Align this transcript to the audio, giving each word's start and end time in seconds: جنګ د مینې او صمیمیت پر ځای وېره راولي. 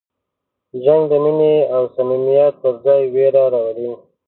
جنګ 0.83 1.01
د 1.11 1.13
مینې 1.23 1.55
او 1.75 1.81
صمیمیت 1.95 2.53
پر 2.61 2.73
ځای 2.83 3.01
وېره 3.13 3.43
راولي. 3.53 3.91